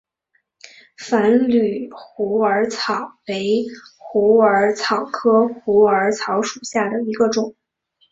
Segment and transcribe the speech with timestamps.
[0.97, 3.63] 繁缕虎耳草为
[3.99, 7.53] 虎耳草科虎耳草属下的一个种。